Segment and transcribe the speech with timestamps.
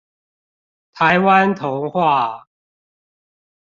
[0.95, 2.47] 臺灣童話